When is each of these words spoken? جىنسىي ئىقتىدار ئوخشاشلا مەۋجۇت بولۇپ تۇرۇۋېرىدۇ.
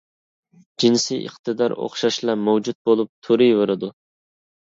جىنسىي 0.83 1.21
ئىقتىدار 1.25 1.75
ئوخشاشلا 1.83 2.37
مەۋجۇت 2.47 2.79
بولۇپ 2.91 3.11
تۇرۇۋېرىدۇ. 3.29 3.93